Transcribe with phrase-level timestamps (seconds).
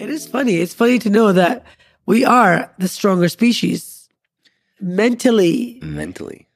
[0.00, 0.56] It is funny.
[0.56, 1.62] It's funny to know that
[2.06, 4.08] we are the stronger species.
[4.80, 6.48] Mentally, Mentally.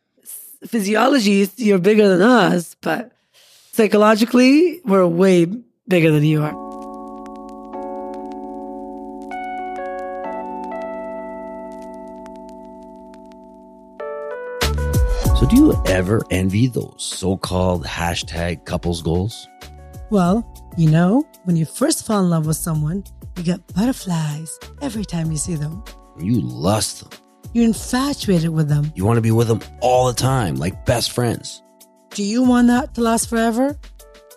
[0.67, 3.13] physiology, you're bigger than us, but
[3.73, 5.45] psychologically, we're way
[5.87, 6.55] bigger than you are.
[15.37, 19.47] So, do you ever envy those so called hashtag couples goals?
[20.09, 23.05] Well, you know, when you first fall in love with someone,
[23.37, 25.83] you get butterflies every time you see them.
[26.19, 27.11] You lust them.
[27.53, 28.93] You're infatuated with them.
[28.95, 31.63] You want to be with them all the time, like best friends.
[32.11, 33.77] Do you want that to last forever?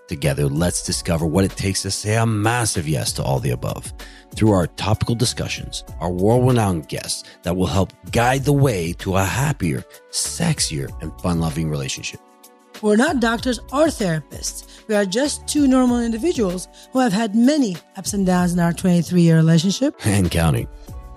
[0.07, 3.91] Together, let's discover what it takes to say a massive yes to all the above
[4.35, 9.17] through our topical discussions, our world renowned guests that will help guide the way to
[9.17, 12.21] a happier, sexier, and fun loving relationship.
[12.81, 14.87] We're not doctors or therapists.
[14.87, 18.73] We are just two normal individuals who have had many ups and downs in our
[18.73, 19.95] 23 year relationship.
[20.05, 20.67] And counting.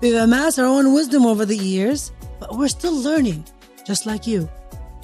[0.01, 3.45] We've amassed our own wisdom over the years, but we're still learning,
[3.85, 4.49] just like you.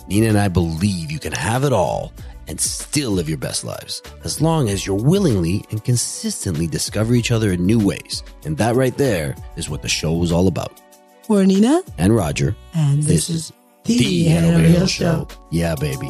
[0.08, 2.12] Nina and I believe you can have it all
[2.48, 7.30] and still live your best lives as long as you're willingly and consistently discover each
[7.32, 8.24] other in new ways.
[8.46, 10.82] And that right there is what the show is all about.
[11.28, 13.52] We're Nina, And Roger, and this, is
[13.84, 15.28] the, the Hill Hill Show.
[15.52, 16.10] Yeah, baby.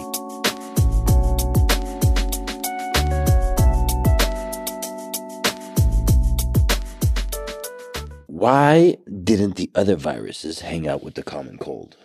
[8.37, 11.97] Why didn't the other viruses hang out with the common cold?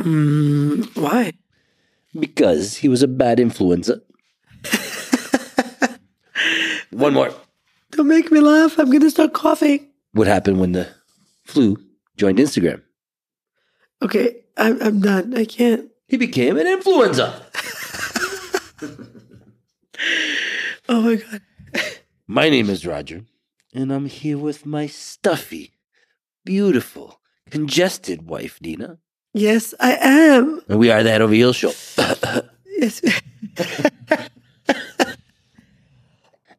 [0.00, 1.34] Mm, why?
[2.18, 4.00] Because he was a bad influenza.
[6.90, 7.32] One more.
[7.92, 8.80] Don't make me laugh.
[8.80, 9.90] I'm going to start coughing.
[10.10, 10.88] What happened when the
[11.44, 11.76] flu
[12.16, 12.82] joined Instagram?
[14.02, 15.36] Okay, I'm, I'm done.
[15.36, 15.88] I can't.
[16.08, 17.46] He became an influenza.
[20.88, 21.42] Oh my God.
[22.28, 23.22] My name is Roger,
[23.76, 25.72] and I'm here with my stuffy,
[26.44, 28.98] beautiful, congested wife, Nina.
[29.34, 30.62] Yes, I am.
[30.68, 31.72] And we are Head Over Heels show.
[32.66, 33.02] Yes.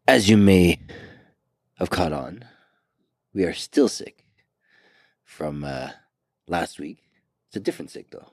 [0.08, 0.80] As you may
[1.76, 2.46] have caught on,
[3.34, 4.24] we are still sick
[5.24, 5.90] from uh,
[6.48, 7.00] last week.
[7.48, 8.30] It's a different sick, though.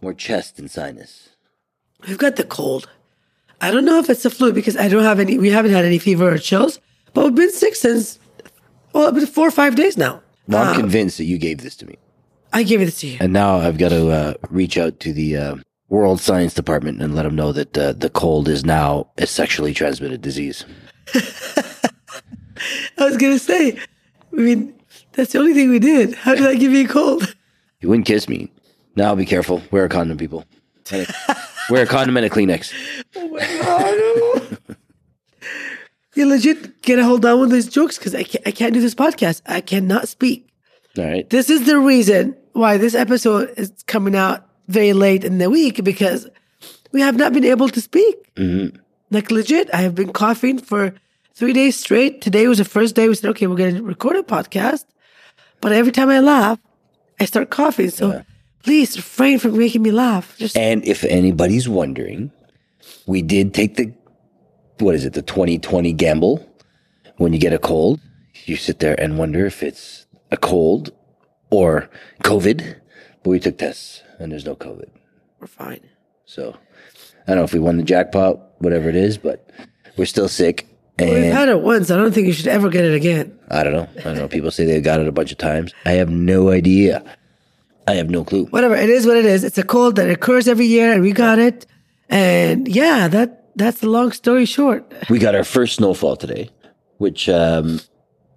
[0.00, 1.30] More chest and sinus.
[2.06, 2.88] We've got the cold.
[3.60, 5.84] I don't know if it's the flu because I don't have any, we haven't had
[5.84, 6.80] any fever or chills,
[7.12, 8.18] but we've been sick since,
[8.92, 10.20] well, it's been four or five days now.
[10.46, 11.96] Now, I'm Um, convinced that you gave this to me.
[12.52, 13.16] I gave it to you.
[13.20, 15.56] And now I've got to uh, reach out to the uh,
[15.88, 19.72] World Science Department and let them know that uh, the cold is now a sexually
[19.74, 20.64] transmitted disease.
[21.14, 23.78] I was going to say,
[24.32, 24.74] I mean,
[25.12, 26.14] that's the only thing we did.
[26.14, 27.34] How did I give you a cold?
[27.80, 28.50] You wouldn't kiss me.
[28.96, 29.62] Now be careful.
[29.70, 30.44] Wear a condom, people.
[31.70, 32.72] Wear a condom and a Kleenex.
[33.16, 34.50] Oh my God.
[34.60, 34.74] no.
[36.14, 38.80] You legit get a hold on with these jokes because I can't, I can't do
[38.80, 39.42] this podcast.
[39.46, 40.48] I cannot speak.
[40.96, 41.28] All right.
[41.28, 45.82] This is the reason why this episode is coming out very late in the week
[45.82, 46.28] because
[46.92, 48.32] we have not been able to speak.
[48.36, 48.76] Mm-hmm.
[49.10, 50.94] Like legit, I have been coughing for
[51.34, 52.20] three days straight.
[52.20, 54.84] Today was the first day we said, okay, we're going to record a podcast.
[55.60, 56.60] But every time I laugh,
[57.18, 57.90] I start coughing.
[57.90, 58.24] So
[58.64, 60.36] please refrain from making me laugh.
[60.38, 62.32] Just And if anybody's wondering,
[63.06, 63.92] we did take the,
[64.78, 66.50] what is it, the 2020 gamble.
[67.18, 68.00] When you get a cold,
[68.46, 70.90] you sit there and wonder if it's a cold
[71.50, 71.88] or
[72.24, 72.80] COVID.
[73.22, 74.88] But we took tests and there's no COVID.
[75.38, 75.80] we're fine.
[76.24, 76.56] So
[77.26, 79.48] I don't know if we won the jackpot, whatever it is, but
[79.96, 80.66] we're still sick.
[80.98, 81.90] We've had it once.
[81.90, 83.36] I don't think you should ever get it again.
[83.50, 83.88] I don't know.
[83.98, 84.28] I don't know.
[84.28, 85.72] People say they got it a bunch of times.
[85.84, 87.02] I have no idea.
[87.86, 88.46] I have no clue.
[88.46, 88.74] Whatever.
[88.74, 89.44] It is what it is.
[89.44, 91.66] It's a cold that occurs every year and we got it.
[92.08, 94.92] And yeah, that that's the long story short.
[95.08, 96.50] We got our first snowfall today,
[96.98, 97.80] which um,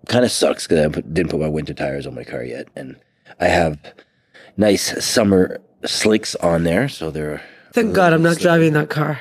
[0.07, 2.67] kind of sucks because I put, didn't put my winter tires on my car yet,
[2.75, 2.95] and
[3.39, 3.79] I have
[4.57, 7.41] nice summer slicks on there, so they're
[7.73, 9.19] Thank God I'm not driving that car.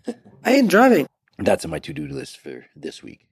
[0.44, 1.06] I ain't driving.
[1.38, 3.28] that's on my to-do list for this week.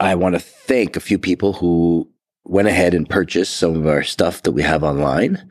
[0.00, 2.08] I want to thank a few people who
[2.44, 5.48] went ahead and purchased some of our stuff that we have online.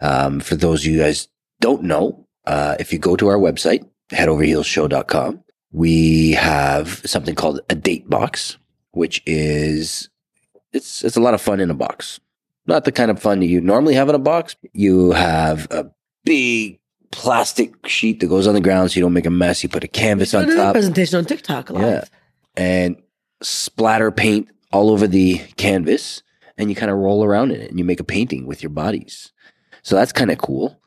[0.00, 1.28] Um, for those of you guys
[1.60, 5.42] don't know, uh, if you go to our website, headoverheelsshow.com,
[5.72, 8.56] we have something called a date box,
[8.92, 10.08] which is
[10.72, 12.20] it's it's a lot of fun in a box.
[12.66, 14.56] Not the kind of fun that you normally have in a box.
[14.72, 15.90] You have a
[16.24, 16.78] big
[17.10, 19.62] plastic sheet that goes on the ground so you don't make a mess.
[19.62, 20.74] You put a canvas on top.
[20.74, 21.82] presentation on TikTok live.
[21.82, 22.04] Yeah.
[22.56, 22.96] And
[23.42, 26.22] splatter paint all over the canvas
[26.58, 28.70] and you kind of roll around in it and you make a painting with your
[28.70, 29.32] bodies.
[29.88, 30.78] So that's kind of cool.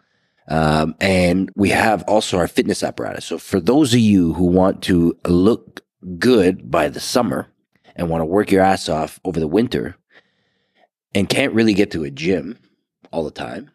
[0.47, 3.25] Um, and we have also our fitness apparatus.
[3.25, 5.81] So for those of you who want to look
[6.19, 7.47] good by the summer
[7.95, 9.95] and want to work your ass off over the winter
[11.15, 12.59] and can't really get to a gym
[13.11, 13.71] all the time,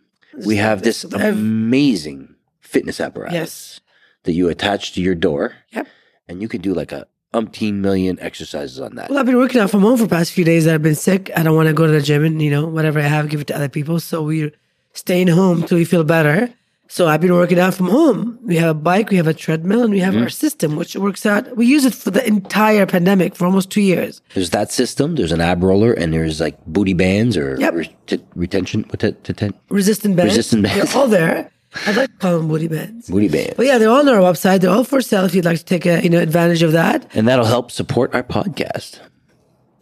[0.46, 3.80] we have this amazing fitness apparatus Yes.
[4.22, 5.56] that you attach to your door.
[5.72, 5.88] Yep.
[6.28, 9.10] And you can do like a umpteen million exercises on that.
[9.10, 11.32] Well, I've been working out from home for the past few days I've been sick.
[11.36, 13.40] I don't want to go to the gym and, you know, whatever I have, give
[13.40, 13.98] it to other people.
[13.98, 14.52] So we're
[14.96, 16.52] staying home till we feel better.
[16.88, 18.38] So I've been working out from home.
[18.44, 20.28] We have a bike, we have a treadmill, and we have our mm-hmm.
[20.28, 21.56] system, which works out.
[21.56, 24.22] We use it for the entire pandemic for almost two years.
[24.34, 25.16] There's that system.
[25.16, 27.74] There's an ab roller, and there's like booty bands or Yep.
[27.74, 28.84] ret- retention.
[28.88, 30.30] What t- t- t- Resistant bands.
[30.36, 30.92] Resistant bands.
[30.92, 31.50] They're all there.
[31.86, 33.10] I'd like to call them booty bands.
[33.10, 34.60] booty bands, But yeah, they're all on our website.
[34.60, 37.10] They're all for sale if you'd like to take a, you know advantage of that.
[37.14, 39.00] and that'll help support our podcast.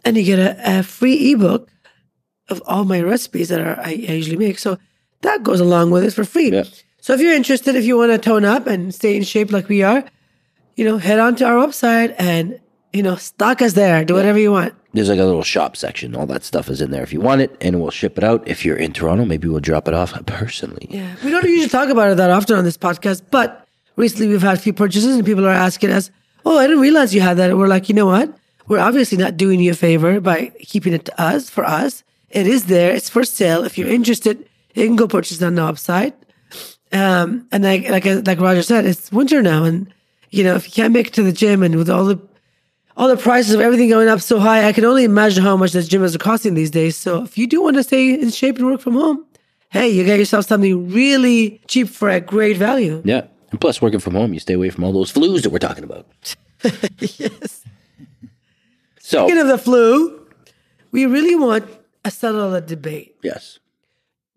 [0.03, 1.69] and you get a, a free ebook
[2.49, 4.57] of all my recipes that are I, I usually make.
[4.59, 4.77] So
[5.21, 6.51] that goes along with it for free.
[6.51, 6.63] Yeah.
[7.01, 9.67] So if you're interested, if you want to tone up and stay in shape like
[9.67, 10.03] we are,
[10.75, 12.59] you know, head on to our website and
[12.95, 14.05] you know, stock us there.
[14.05, 14.73] Do whatever you want.
[14.93, 16.15] There's like a little shop section.
[16.15, 18.47] All that stuff is in there if you want it, and we'll ship it out.
[18.47, 20.87] If you're in Toronto, maybe we'll drop it off personally.
[20.89, 23.67] Yeah, we don't usually talk about it that often on this podcast, but
[23.97, 26.09] recently we've had a few purchases and people are asking us,
[26.45, 28.33] "Oh, I didn't realize you had that." And we're like, you know what?
[28.69, 32.05] We're obviously not doing you a favor by keeping it to us for us.
[32.29, 32.95] It is there.
[32.95, 33.65] It's for sale.
[33.65, 36.13] If you're interested, you can go purchase on the website.
[36.91, 39.91] Um, and like like like Roger said, it's winter now, and
[40.29, 42.19] you know if you can't make it to the gym, and with all the
[42.95, 45.73] all the prices of everything going up so high, I can only imagine how much
[45.73, 46.95] this gym is costing these days.
[46.95, 49.25] So if you do want to stay in shape and work from home,
[49.69, 53.01] hey, you get yourself something really cheap for a great value.
[53.03, 53.25] Yeah.
[53.51, 55.83] And plus, working from home, you stay away from all those flus that we're talking
[55.83, 56.05] about.
[56.99, 57.63] yes.
[58.99, 60.25] So, Speaking of the flu,
[60.91, 61.65] we really want
[62.05, 63.15] a settle a debate.
[63.23, 63.59] yes.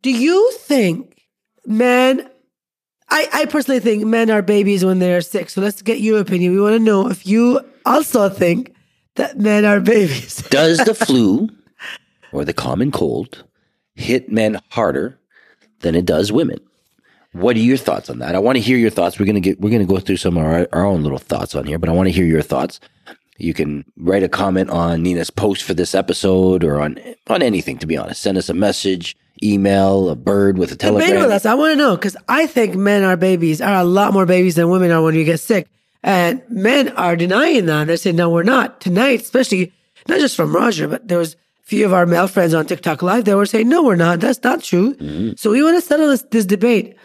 [0.02, 1.26] Do you think
[1.66, 2.28] men?
[3.10, 5.50] I, I personally think men are babies when they're sick.
[5.50, 6.52] So let's get your opinion.
[6.52, 8.74] We want to know if you also think
[9.16, 10.36] that men are babies.
[10.50, 11.48] Does the flu
[12.32, 13.44] or the common cold
[13.94, 15.18] hit men harder
[15.80, 16.58] than it does women?
[17.32, 18.34] What are your thoughts on that?
[18.34, 19.18] I want to hear your thoughts.
[19.18, 21.66] We're gonna get we're gonna go through some of our, our own little thoughts on
[21.66, 22.80] here, but I want to hear your thoughts.
[23.36, 26.98] You can write a comment on Nina's post for this episode or on
[27.28, 27.78] on anything.
[27.78, 31.46] To be honest, send us a message, email, a bird with a Debate with us.
[31.46, 34.54] I want to know because I think men are babies, are a lot more babies
[34.56, 35.68] than women are when you get sick.
[36.02, 37.86] And men are denying that.
[37.86, 38.80] They're saying, no, we're not.
[38.80, 39.72] Tonight, especially,
[40.06, 43.02] not just from Roger, but there was a few of our male friends on TikTok
[43.02, 43.24] Live.
[43.24, 44.20] They were saying, no, we're not.
[44.20, 44.94] That's not true.
[45.36, 46.96] So we want to settle this, this debate.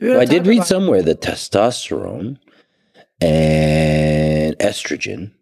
[0.00, 0.30] We wanna Mm-hmm.
[0.30, 2.38] I did read about- somewhere that testosterone
[3.20, 5.32] and estrogen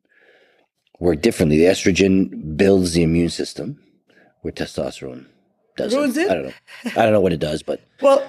[0.99, 1.59] work differently.
[1.59, 3.81] The estrogen builds the immune system,
[4.43, 5.27] where testosterone
[5.85, 5.99] doesn't.
[5.99, 6.31] Ruins it?
[6.31, 6.53] I don't know.
[6.85, 8.29] I don't know what it does, but Well,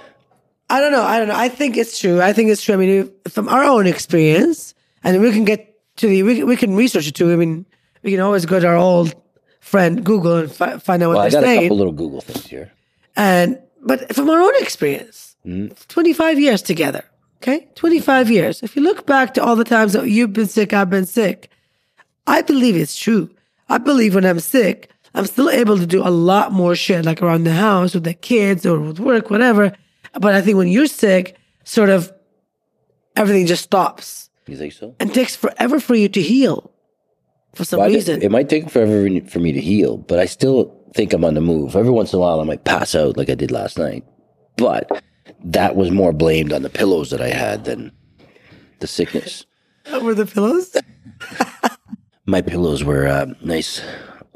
[0.69, 1.03] I don't know.
[1.03, 1.35] I don't know.
[1.35, 2.21] I think it's true.
[2.21, 2.73] I think it's true.
[2.75, 6.55] I mean, from our own experience, and we can get to the, we, can- we
[6.55, 7.31] can research it too.
[7.31, 7.65] I mean,
[8.03, 9.13] we can always go to our old
[9.59, 12.21] friend Google and fi- find out what well, I they're got a couple little Google
[12.21, 12.71] things here.
[13.15, 15.73] And but from our own experience, Mm-hmm.
[15.87, 17.03] 25 years together.
[17.37, 17.67] Okay?
[17.73, 18.61] 25 years.
[18.61, 21.49] If you look back to all the times that you've been sick, I've been sick,
[22.27, 23.31] I believe it's true.
[23.67, 27.21] I believe when I'm sick, I'm still able to do a lot more shit, like
[27.21, 29.73] around the house with the kids or with work, whatever.
[30.19, 32.11] But I think when you're sick, sort of
[33.15, 34.95] everything just stops You think so?
[34.99, 36.71] and takes forever for you to heal
[37.53, 38.21] for some Well, reason.
[38.21, 41.41] it might take forever for me to heal, but I still think I'm on the
[41.41, 41.75] move.
[41.75, 44.05] Every once in a while, I might pass out like I did last night,
[44.57, 45.03] but
[45.43, 47.91] that was more blamed on the pillows that I had than
[48.79, 49.45] the sickness.
[49.91, 50.75] Over the pillows?
[52.25, 53.81] My pillows were uh, nice,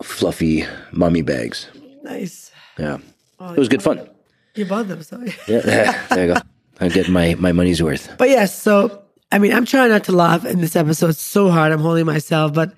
[0.02, 1.68] fluffy mummy bags.
[2.04, 2.52] nice.
[2.78, 2.98] Yeah,
[3.40, 4.10] oh, it was good fun.
[4.56, 5.34] You bought them, sorry.
[5.48, 5.62] Yeah,
[6.10, 6.40] there you go.
[6.80, 8.16] I get my my money's worth.
[8.18, 11.72] But yes, so I mean, I'm trying not to laugh in this episode so hard.
[11.72, 12.74] I'm holding myself, but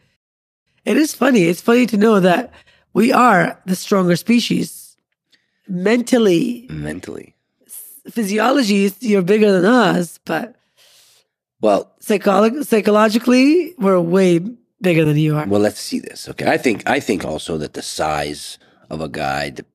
[0.86, 1.44] it is funny.
[1.44, 2.54] It's funny to know that
[2.94, 4.96] we are the stronger species.
[5.68, 7.36] Mentally, Mentally,
[8.10, 10.56] physiology, you're bigger than us, but
[11.60, 14.40] well, psycholo- psychologically, we're way
[14.82, 15.46] bigger than you are.
[15.48, 16.28] well, let's see this.
[16.30, 18.58] Okay, I think I think also that the size
[18.90, 19.66] of a guy, the,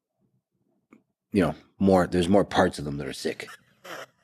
[1.33, 3.49] you know, more there's more parts of them that are sick,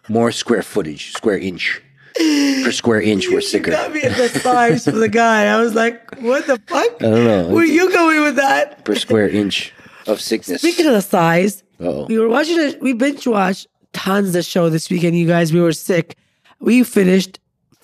[0.09, 1.83] more square footage, square inch
[2.17, 3.29] per square inch.
[3.29, 3.71] We're sicker.
[3.71, 5.47] You got me at the size for the guy.
[5.47, 6.95] I was like, what the fuck?
[7.03, 7.49] I don't know.
[7.51, 8.85] Where you going with that?
[8.85, 9.73] per square inch
[10.07, 10.61] of sickness.
[10.63, 12.07] Speaking of the size, Uh-oh.
[12.07, 12.81] we were watching it.
[12.81, 15.17] We binge watched tons of show this weekend.
[15.17, 16.17] You guys, we were sick.
[16.61, 17.39] We finished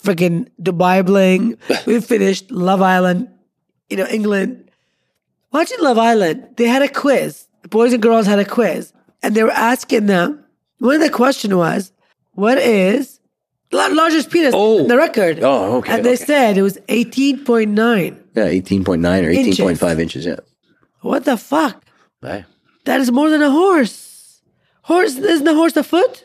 [0.04, 1.56] freaking Dubai Bling.
[1.86, 3.28] we finished Love Island.
[3.90, 4.70] You know, England.
[5.52, 7.46] Watching Love Island, they had a quiz.
[7.62, 8.92] The boys and girls had a quiz,
[9.22, 10.44] and they were asking them.
[10.78, 11.92] One of the question was,
[12.32, 13.20] "What is
[13.72, 14.78] La- largest penis Oh.
[14.80, 15.40] in the record.
[15.42, 16.24] Oh, okay, And they okay.
[16.30, 18.16] said it was 18.9.
[18.36, 20.26] Yeah, 18.9 or 18.5 inches.
[20.26, 20.40] Yeah.
[21.00, 21.82] What the fuck?
[22.22, 22.44] I,
[22.84, 24.40] That is more than a horse.
[24.82, 26.24] Horse isn't a horse a foot?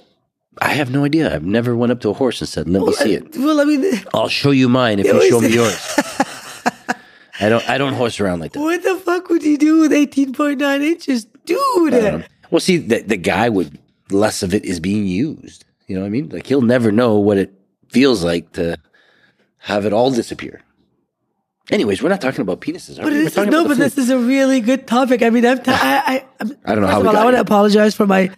[0.61, 1.33] I have no idea.
[1.33, 3.37] I've never went up to a horse and said, let me see it.
[3.37, 5.79] Well, I mean, I'll show you mine if You you show me yours.
[7.41, 8.59] I don't I don't horse around like that.
[8.59, 11.25] what the fuck would you do with 18.9 inches?
[11.45, 12.25] Dude.
[12.51, 13.79] Well, see, the, the guy would
[14.11, 15.63] less of it is being used.
[15.87, 16.29] You know what I mean?
[16.29, 17.53] Like he'll never know what it
[17.89, 18.77] feels like to
[19.59, 20.61] have it all disappear.
[21.71, 22.99] Anyways, we're not talking about penises.
[22.99, 25.21] Are But this is, no, but this is a really good topic.
[25.21, 27.23] I mean, I'm t- I, I, I'm, I don't know first how all, got I
[27.23, 28.31] want to apologize for my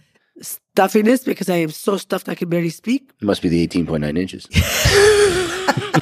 [0.74, 3.12] stuffiness because I am so stuffed I can barely speak.
[3.22, 4.48] It must be the 18.9 inches.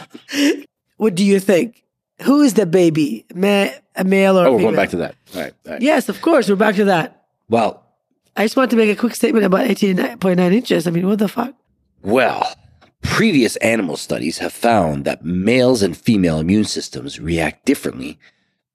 [0.99, 1.85] What do you think?
[2.23, 3.25] Who is the baby?
[3.33, 4.71] Ma- a male or oh, a we're female?
[4.71, 5.15] going back to that.
[5.33, 5.53] All right.
[5.65, 5.81] All right.
[5.81, 6.49] Yes, of course.
[6.49, 7.23] We're back to that.
[7.47, 7.85] Well,
[8.35, 10.87] I just want to make a quick statement about 18.9 inches.
[10.87, 11.55] I mean, what the fuck?
[12.01, 12.53] Well,
[13.01, 18.19] previous animal studies have found that males and female immune systems react differently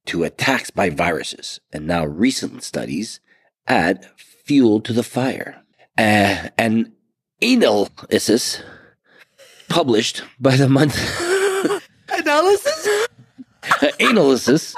[0.06, 3.20] to attacks by viruses, and now recent studies
[3.66, 5.62] add fuel to the fire.
[5.96, 6.92] Uh, an
[7.40, 8.62] analysis
[9.68, 10.96] published by the month
[12.08, 12.88] Analysis?
[14.00, 14.74] analysis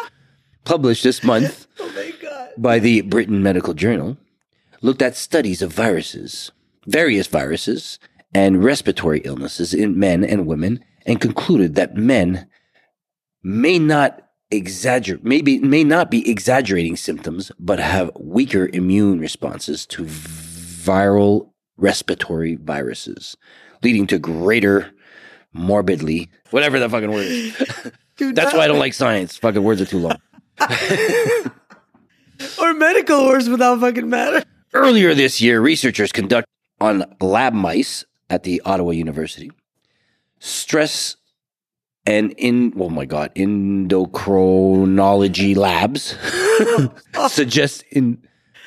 [0.65, 2.51] published this month Oh my God.
[2.57, 4.17] by the Britain Medical Journal
[4.83, 6.53] looked at studies of viruses,
[6.87, 7.99] various viruses,
[8.35, 12.47] and respiratory illnesses in men and women and concluded that men
[13.43, 20.07] may not exaggerate maybe may not be exaggerating symptoms but have weaker immune responses to
[20.87, 23.37] viral respiratory viruses
[23.83, 24.91] leading to greater
[25.53, 27.57] morbidly whatever the fucking word is.
[28.17, 29.37] Dude, that's why i don't like science.
[29.37, 30.17] Fucking words are too long.
[32.61, 34.43] Or medical words without fucking matter.
[34.75, 36.51] Earlier this year, researchers conducted
[36.83, 39.51] on lab mice at the Ottawa University.
[40.39, 41.17] Stress
[42.05, 46.15] and in oh my god endocrinology labs
[47.29, 48.23] suggest in,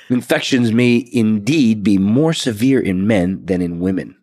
[0.10, 4.16] infections may indeed be more severe in men than in women.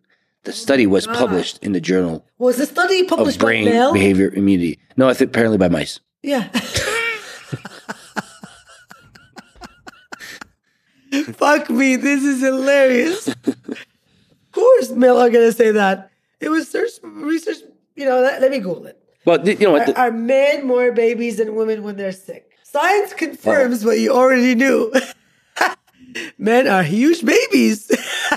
[0.43, 3.65] The oh study was published in the Journal Was the study of published by Brain
[3.65, 3.91] Mel?
[3.93, 4.79] Behavior Immunity.
[4.95, 5.99] No, I think apparently by mice.
[6.23, 6.47] Yeah.
[11.33, 13.27] Fuck me, this is hilarious.
[13.27, 13.35] of
[14.51, 16.11] course, Mel are gonna say that.
[16.39, 17.57] It was search research.
[17.95, 19.01] You know, let, let me Google it.
[19.25, 19.89] Well, you know what?
[19.89, 22.51] Are, are men more babies than women when they're sick?
[22.63, 24.93] Science confirms what you already knew.
[26.37, 27.91] men are huge babies.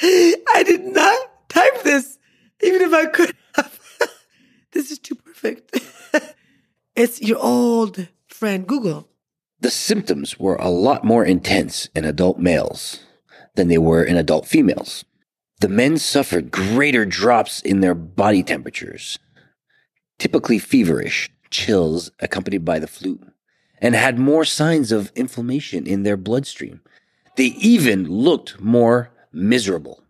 [0.00, 2.18] I did not type this,
[2.62, 3.80] even if I could have.
[4.72, 5.80] this is too perfect.
[6.96, 9.08] it's your old friend Google.
[9.60, 13.00] the symptoms were a lot more intense in adult males
[13.54, 15.04] than they were in adult females.
[15.60, 19.18] The men suffered greater drops in their body temperatures,
[20.18, 23.20] typically feverish, chills accompanied by the flu,
[23.78, 26.80] and had more signs of inflammation in their bloodstream.
[27.36, 30.02] They even looked more miserable,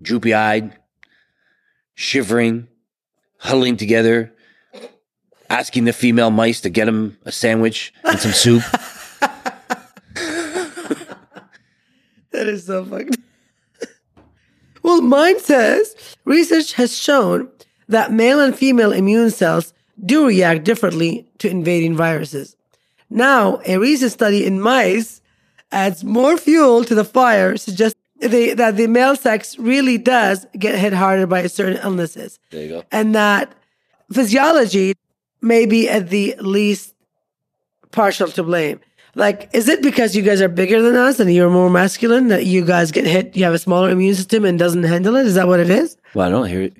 [0.00, 0.76] droopy eyed,
[1.94, 2.68] shivering,
[3.38, 4.32] huddling together,
[5.50, 8.62] asking the female mice to get them a sandwich and some soup.
[12.34, 13.16] That is so fucked.
[14.82, 17.48] well, mine says research has shown
[17.86, 19.72] that male and female immune cells
[20.04, 22.56] do react differently to invading viruses.
[23.14, 25.22] Now, a recent study in mice
[25.70, 30.76] adds more fuel to the fire, suggesting they, that the male sex really does get
[30.76, 32.40] hit harder by certain illnesses.
[32.50, 32.84] There you go.
[32.90, 33.52] And that
[34.12, 34.94] physiology
[35.40, 36.92] may be at the least
[37.92, 38.80] partial to blame.
[39.14, 42.46] Like, is it because you guys are bigger than us and you're more masculine that
[42.46, 43.36] you guys get hit?
[43.36, 45.24] You have a smaller immune system and doesn't handle it?
[45.24, 45.96] Is that what it is?
[46.14, 46.74] Well, I don't hear it.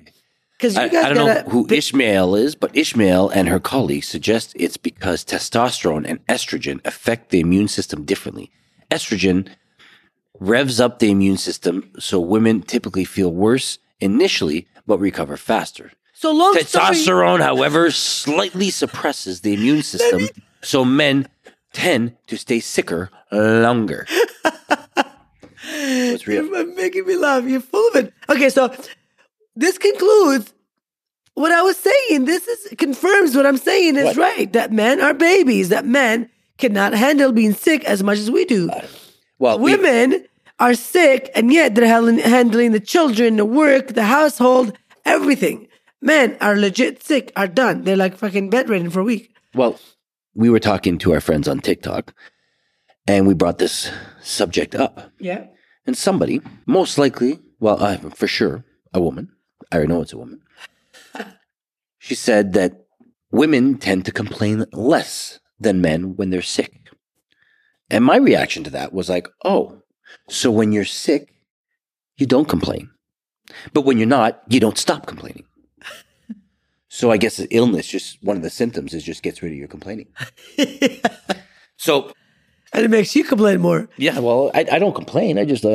[0.57, 4.77] Because I, I don't know who Ishmael is, but Ishmael and her colleagues suggest it's
[4.77, 8.51] because testosterone and estrogen affect the immune system differently.
[8.89, 9.49] Estrogen
[10.39, 15.91] revs up the immune system, so women typically feel worse initially, but recover faster.
[16.13, 16.95] So long story.
[16.95, 20.29] Testosterone, however, slightly suppresses the immune system,
[20.61, 21.27] so men
[21.73, 24.07] tend to stay sicker longer.
[24.95, 26.45] That's real.
[26.45, 27.43] You're making me laugh.
[27.43, 28.13] You're full of it.
[28.29, 28.73] Okay, so
[29.55, 30.53] this concludes
[31.33, 32.25] what I was saying.
[32.25, 34.17] This is confirms what I'm saying is What?
[34.17, 34.51] right.
[34.53, 35.69] That men are babies.
[35.69, 38.69] That men cannot handle being sick as much as we do.
[39.39, 40.25] Well, we- Women
[40.59, 45.67] are sick, and yet they're handling, handling the children, the work, the household, everything.
[46.01, 47.83] Men are legit sick, are done.
[47.83, 49.35] They're like fucking bedridden for a week.
[49.53, 49.77] Well,
[50.33, 52.13] we were talking to our friends on TikTok
[53.07, 55.11] and we brought this subject up.
[55.19, 55.47] Yeah.
[55.85, 59.29] And somebody, most likely, well, uh, for sure, a woman,
[59.71, 60.41] I already know it's a woman.
[61.99, 62.85] She said that
[63.31, 66.89] women tend to complain less than men when they're sick.
[67.89, 69.81] And my reaction to that was like, oh,
[70.29, 71.33] so when you're sick,
[72.17, 72.89] you don't complain.
[73.73, 75.45] But when you're not, you don't stop complaining.
[76.87, 79.57] So I guess the illness, just one of the symptoms is just gets rid of
[79.57, 80.07] your complaining.
[81.77, 82.11] So
[82.75, 83.87] And it makes you complain more.
[83.97, 85.39] yeah, well, I, I don't complain.
[85.39, 85.69] I just uh,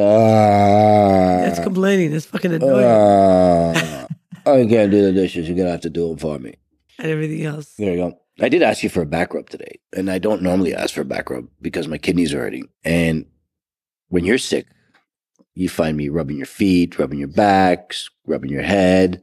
[1.44, 2.10] That's complaining.
[2.12, 2.84] That's fucking annoying.
[2.84, 4.06] uh,
[4.46, 5.48] I can't do the dishes.
[5.48, 6.56] You're gonna have to do them for me.
[6.98, 7.74] and everything else.
[7.78, 8.18] There you go.
[8.40, 11.02] I did ask you for a back rub today, and I don't normally ask for
[11.02, 12.68] a back rub because my kidneys are hurting.
[12.84, 13.26] And
[14.08, 14.66] when you're sick,
[15.54, 19.22] you find me rubbing your feet, rubbing your backs, rubbing your head,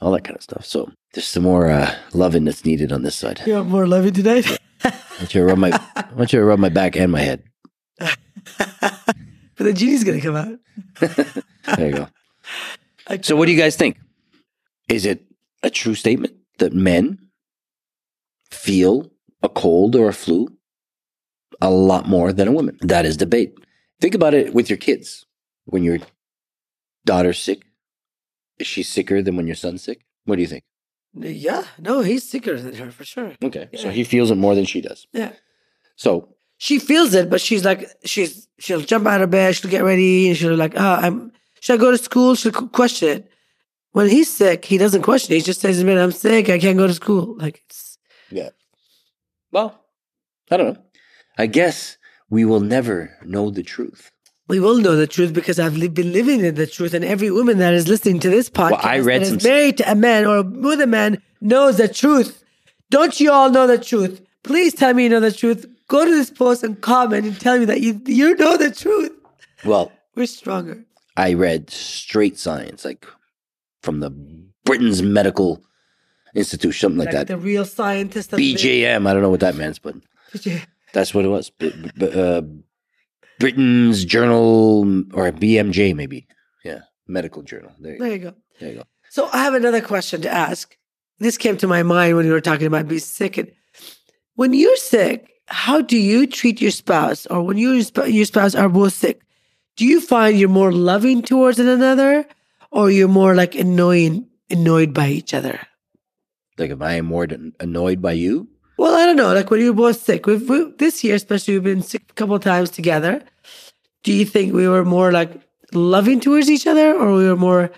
[0.00, 0.64] all that kind of stuff.
[0.66, 3.40] So there's some more uh, loving that's needed on this side.
[3.46, 4.58] You want more loving tonight?
[4.84, 7.20] I want you to rub my, I want you to rub my back and my
[7.20, 7.42] head.
[7.98, 8.14] but
[9.56, 10.58] the genie's gonna come out.
[11.76, 12.08] There you go.
[13.22, 13.98] So what do you guys think?
[14.88, 15.26] Is it
[15.62, 17.18] a true statement that men
[18.50, 19.10] feel
[19.42, 20.48] a cold or a flu
[21.60, 22.78] a lot more than a woman?
[22.80, 23.54] That is debate.
[24.00, 25.26] Think about it with your kids.
[25.66, 25.98] When your
[27.04, 27.64] daughter's sick,
[28.58, 30.06] is she sicker than when your son's sick?
[30.24, 30.64] What do you think?
[31.14, 33.32] Yeah, no, he's sicker than her for sure.
[33.42, 33.68] Okay.
[33.76, 35.06] So he feels it more than she does.
[35.12, 35.32] Yeah.
[35.96, 39.84] So She feels it, but she's like, she's she'll jump out of bed, she'll get
[39.84, 42.34] ready, and she'll be like, oh, I'm should I go to school?
[42.34, 43.30] She'll question it.
[43.92, 45.38] When he's sick, he doesn't question it.
[45.38, 46.48] He just says, "Man, I'm sick.
[46.50, 47.98] I can't go to school." Like it's
[48.30, 48.50] yeah.
[49.50, 49.80] Well,
[50.50, 50.82] I don't know.
[51.38, 51.96] I guess
[52.30, 54.10] we will never know the truth.
[54.48, 57.30] We will know the truth because I've li- been living in the truth, and every
[57.30, 59.94] woman that is listening to this podcast I read that is some- married to a
[59.94, 62.42] man or with a man knows the truth.
[62.90, 64.20] Don't you all know the truth?
[64.44, 65.66] Please tell me you know the truth.
[65.88, 69.12] Go to this post and comment and tell me that you you know the truth.
[69.64, 70.84] Well, We're stronger.
[71.16, 73.06] I read straight science, like
[73.82, 74.10] from the
[74.64, 75.62] Britain's Medical
[76.34, 77.26] Institute, something like, Like that.
[77.28, 78.30] the real scientist.
[78.30, 79.96] BJM, I don't know what that means, but
[80.92, 81.50] that's what it was.
[81.50, 82.42] B- b- uh,
[83.38, 84.80] Britain's Journal
[85.14, 86.26] or BMJ, maybe.
[86.64, 87.72] Yeah, medical journal.
[87.78, 88.34] There you, There you go.
[88.60, 88.84] there you go.
[89.10, 90.76] So I have another question to ask.
[91.18, 93.38] This came to my mind when you were talking about being sick.
[93.38, 93.50] And
[94.34, 98.54] when you're sick, how do you treat your spouse, or when you and your spouse
[98.54, 99.22] are both sick?
[99.76, 102.26] Do you find you're more loving towards one another,
[102.70, 105.58] or you're more like annoying, annoyed by each other?
[106.58, 107.26] Like, am I am more
[107.60, 108.48] annoyed by you?
[108.78, 109.34] Well, I don't know.
[109.34, 112.14] Like when you were both sick, we've, we, this year especially, we've been sick a
[112.14, 113.22] couple of times together.
[114.04, 115.32] Do you think we were more like
[115.74, 117.70] loving towards each other, or we were more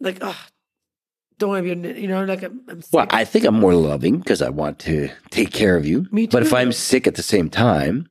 [0.00, 0.36] like, oh,
[1.38, 2.92] don't want to be, you know, like I'm, I'm sick.
[2.92, 6.06] Well, I think I'm more loving because I want to take care of you.
[6.10, 6.54] Me But if.
[6.54, 8.08] I'm sick at the same time,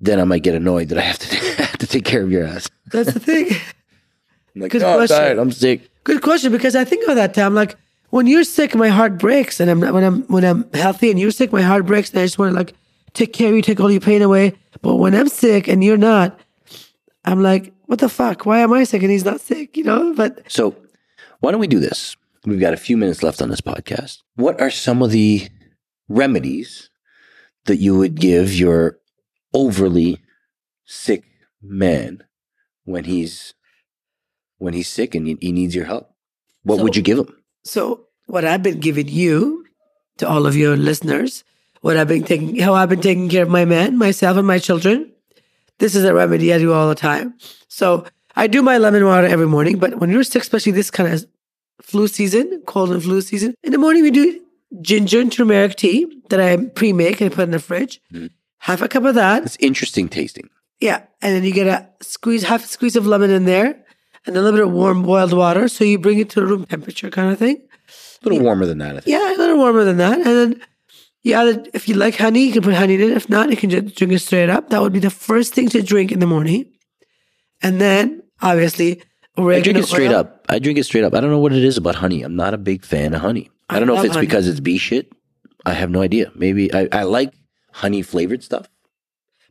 [0.00, 2.44] then I might get annoyed that I have to have to take care of your
[2.44, 2.68] ass.
[2.90, 3.48] That's the thing.
[4.54, 5.16] I'm like, Good "Oh, I'm question.
[5.16, 5.38] tired.
[5.38, 5.90] I'm sick.
[6.04, 7.76] Good question because I think of that time like
[8.12, 11.18] when you're sick, my heart breaks, and I'm not, when I'm when I'm healthy and
[11.18, 12.74] you're sick, my heart breaks, and I just want to like
[13.14, 14.52] take care of you, take all your pain away.
[14.82, 16.38] But when I'm sick and you're not,
[17.24, 18.44] I'm like, what the fuck?
[18.44, 19.78] Why am I sick and he's not sick?
[19.78, 20.12] You know?
[20.12, 20.76] But So,
[21.40, 22.14] why don't we do this?
[22.44, 24.18] We've got a few minutes left on this podcast.
[24.36, 25.48] What are some of the
[26.06, 26.90] remedies
[27.64, 28.98] that you would give your
[29.54, 30.20] overly
[30.84, 31.24] sick
[31.62, 32.24] man
[32.84, 33.54] when he's
[34.58, 36.10] when he's sick and he, he needs your help?
[36.62, 37.41] What would you give him?
[37.64, 39.64] So what I've been giving you
[40.18, 41.44] to all of your listeners,
[41.80, 44.58] what I've been taking, how I've been taking care of my man, myself, and my
[44.58, 45.12] children.
[45.78, 47.34] This is a remedy I do all the time.
[47.68, 51.12] So I do my lemon water every morning, but when you're sick, especially this kind
[51.12, 51.26] of
[51.80, 54.40] flu season, cold and flu season, in the morning we do
[54.80, 58.00] ginger and turmeric tea that I pre-make and put in the fridge.
[58.12, 58.26] Mm-hmm.
[58.58, 59.44] Half a cup of that.
[59.44, 60.48] It's interesting tasting.
[60.80, 61.02] Yeah.
[61.20, 63.81] And then you get a squeeze, half a squeeze of lemon in there
[64.26, 65.68] and a little bit of warm boiled water.
[65.68, 67.56] So you bring it to room temperature kind of thing.
[68.22, 69.06] A little warmer than that, I think.
[69.06, 70.18] Yeah, a little warmer than that.
[70.18, 70.62] And then
[71.22, 73.10] you either, if you like honey, you can put honey in it.
[73.10, 74.70] If not, you can just drink it straight up.
[74.70, 76.70] That would be the first thing to drink in the morning.
[77.62, 79.02] And then, obviously.
[79.36, 80.16] I drink it straight oil.
[80.16, 80.44] up.
[80.48, 81.14] I drink it straight up.
[81.14, 82.22] I don't know what it is about honey.
[82.22, 83.50] I'm not a big fan of honey.
[83.70, 84.26] I I don't know if it's honey.
[84.26, 85.10] because it's bee shit.
[85.64, 86.30] I have no idea.
[86.34, 87.32] Maybe I, I like
[87.72, 88.68] honey flavored stuff.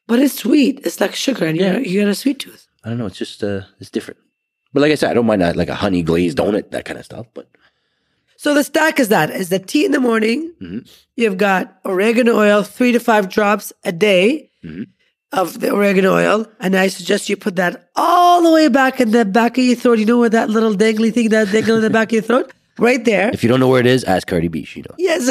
[0.08, 0.82] But it's sweet.
[0.84, 1.78] It's like sugar, and Yeah.
[1.78, 2.68] you you got a sweet tooth.
[2.84, 3.06] I don't know.
[3.06, 4.20] It's just uh, it's different.
[4.74, 7.06] But like I said, I don't mind like a honey glazed donut, that kind of
[7.06, 7.28] stuff.
[7.34, 7.48] But
[8.38, 10.52] So the stack is that is the tea in the morning.
[10.62, 10.88] Mhm.
[11.16, 14.88] You've got oregano oil, three to five drops a day Mhm.
[15.34, 19.12] of the oregano oil, and I suggest you put that all the way back in
[19.12, 20.00] the back of your throat.
[20.00, 22.52] You know where that little dangly thing that dangle in the back of your throat,
[22.80, 23.30] right there.
[23.34, 24.64] if you don't know where it is, ask Cardi B.
[24.64, 24.96] She knows.
[24.98, 25.30] Yes,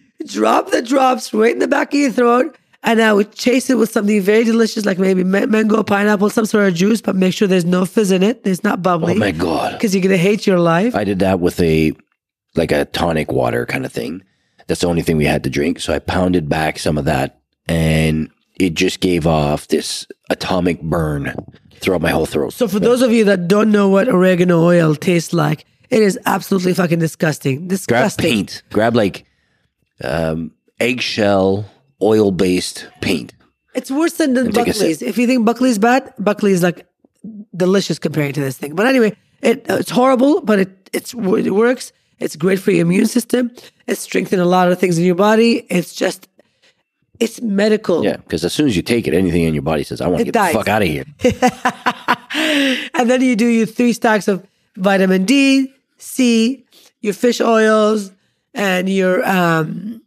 [0.26, 3.74] drop the drops right in the back of your throat, And I would chase it
[3.76, 7.34] with something very delicious, like maybe ma- mango, pineapple, some sort of juice, but make
[7.34, 8.40] sure there's no fizz in it.
[8.44, 9.14] It's not bubbly.
[9.14, 9.72] Oh my God.
[9.72, 10.94] Because you're to hate your life.
[10.94, 11.92] I did that with a
[12.54, 14.22] like a tonic water kind of thing.
[14.68, 15.80] That's the only thing we had to drink.
[15.80, 21.34] So I pounded back some of that and it just gave off this atomic burn
[21.80, 22.52] throughout my whole throat.
[22.52, 26.18] So for those of you that don't know what oregano oil tastes like, it is
[26.26, 27.66] absolutely fucking disgusting.
[27.68, 28.22] Disgusting.
[28.22, 28.62] Grab paint.
[28.70, 29.24] Grab like
[30.02, 31.64] um, eggshell
[32.02, 33.34] oil based paint.
[33.74, 34.80] It's worse than the take a sip.
[34.80, 35.02] Buckley's.
[35.02, 36.86] If you think Buckley's bad, Buckley's like
[37.56, 38.74] delicious compared to this thing.
[38.74, 41.92] But anyway, it it's horrible, but it it's it works.
[42.18, 43.50] It's great for your immune system.
[43.86, 45.66] It strengthens a lot of things in your body.
[45.70, 46.28] It's just
[47.20, 48.04] it's medical.
[48.04, 50.18] Yeah, because as soon as you take it, anything in your body says, "I want
[50.18, 50.52] to get dies.
[50.52, 51.04] the fuck out of here."
[52.94, 56.64] And then you do your three stacks of vitamin D, C,
[57.00, 58.12] your fish oils,
[58.54, 60.02] and your um,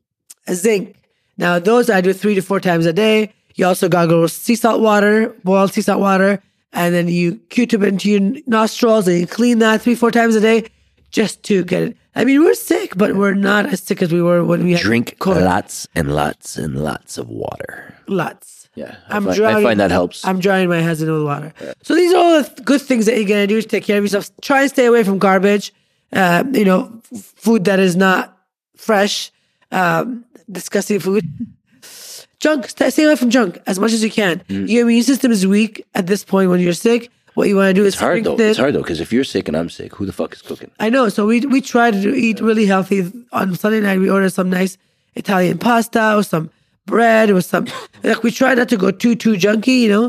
[0.51, 0.95] zinc.
[1.41, 3.33] Now, those I do three to four times a day.
[3.55, 7.81] You also gargle with sea salt water, boiled sea salt water, and then you Q-tip
[7.81, 10.67] into your nostrils and you clean that three, four times a day
[11.09, 11.97] just to get it.
[12.15, 14.81] I mean, we're sick, but we're not as sick as we were when we had
[14.81, 15.43] Drink COVID.
[15.43, 17.95] lots and lots and lots of water.
[18.07, 18.69] Lots.
[18.75, 20.23] Yeah, I, I'm find, I find that helps.
[20.23, 21.53] I'm drowning my husband with water.
[21.81, 23.97] So these are all the th- good things that you're gonna do to take care
[23.97, 24.29] of yourself.
[24.41, 25.73] Try and stay away from garbage.
[26.13, 28.37] Uh, you know, f- food that is not
[28.77, 29.31] fresh,
[29.71, 31.25] um, disgusting food.
[32.39, 32.67] junk.
[32.69, 34.39] Stay, away from junk as much as you can.
[34.49, 34.69] Mm.
[34.69, 37.09] Your immune system is weak at this point when you're sick.
[37.35, 38.35] What you want to do is it's hard though.
[38.37, 40.69] It's hard though because if you're sick and I'm sick, who the fuck is cooking?
[40.81, 41.07] I know.
[41.07, 43.09] So we we try to eat really healthy.
[43.31, 44.77] On Sunday night, we order some nice
[45.15, 46.49] Italian pasta or some
[46.87, 47.67] bread or some
[48.03, 50.05] like we try not to go too too junky, you know.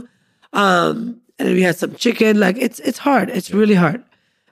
[0.53, 2.41] Um, and then we had some chicken.
[2.41, 3.31] Like it's it's hard.
[3.31, 4.03] It's really hard.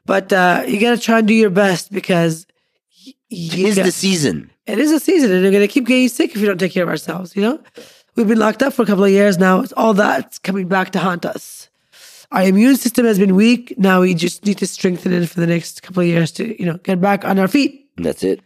[0.07, 2.46] But uh, you gotta try and do your best because
[3.05, 4.48] y- It's got- the season.
[4.70, 6.83] It is a season, and we're gonna keep getting sick if we don't take care
[6.85, 7.35] of ourselves.
[7.37, 7.61] You know,
[8.16, 9.61] we've been locked up for a couple of years now.
[9.61, 11.68] It's all that's coming back to haunt us.
[12.33, 13.74] Our immune system has been weak.
[13.76, 16.64] Now we just need to strengthen it for the next couple of years to, you
[16.66, 17.88] know, get back on our feet.
[17.96, 18.40] That's it.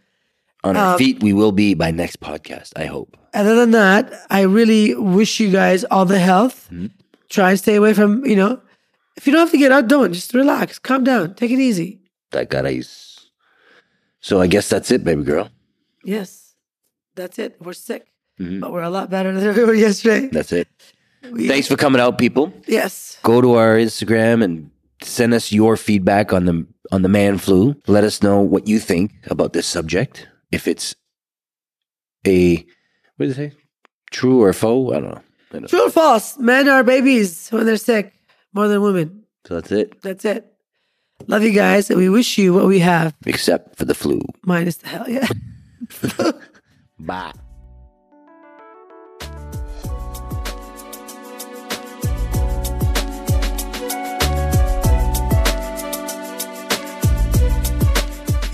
[0.63, 2.71] On Um, our feet, we will be by next podcast.
[2.75, 3.15] I hope.
[3.35, 6.67] Other than that, I really wish you guys all the health.
[7.29, 8.59] Try and stay away from, you know,
[9.17, 10.13] if you don't have to get out, don't.
[10.13, 12.01] Just relax, calm down, take it easy.
[12.31, 13.29] That guys.
[14.19, 15.49] So I guess that's it, baby girl.
[16.05, 16.55] Yes,
[17.15, 17.57] that's it.
[17.59, 18.07] We're sick,
[18.39, 18.59] Mm-hmm.
[18.59, 20.27] but we're a lot better than we were yesterday.
[20.27, 20.67] That's it.
[21.31, 22.53] We- Thanks for coming out, people.
[22.67, 23.17] Yes.
[23.23, 24.69] Go to our Instagram and
[25.01, 27.75] send us your feedback on the on the man flu.
[27.87, 30.27] Let us know what you think about this subject.
[30.51, 30.93] If it's
[32.27, 32.57] a
[33.17, 33.51] what did it say?
[34.11, 34.93] True or faux?
[34.95, 35.17] I don't know.
[35.17, 35.67] I don't know.
[35.67, 36.37] True or false?
[36.37, 38.13] Men are babies when they're sick
[38.53, 39.23] more than women.
[39.47, 40.01] So that's it.
[40.01, 40.45] That's it.
[41.27, 44.19] Love you guys, and we wish you what we have, Except for the flu.
[44.43, 45.27] minus the hell yeah.
[46.99, 47.33] Bye.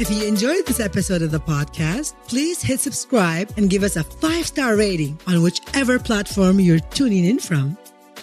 [0.01, 4.03] If you enjoyed this episode of the podcast, please hit subscribe and give us a
[4.03, 7.77] five star rating on whichever platform you're tuning in from.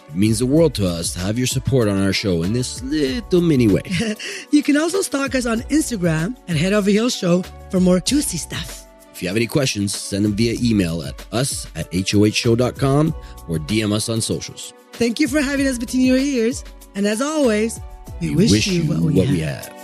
[0.09, 2.83] It means the world to us to have your support on our show in this
[2.83, 3.83] little mini way.
[4.51, 8.39] You can also stalk us on Instagram at Head Over Heels Show for more juicy
[8.39, 8.88] stuff.
[9.19, 13.13] If you have any questions, send them via email at us at hohshow.com
[13.49, 14.73] or DM us on socials.
[14.93, 16.63] Thank you for having us between your ears.
[16.95, 17.81] And as always,
[18.21, 19.31] we, wish, you, what, we, have.
[19.31, 19.78] we have.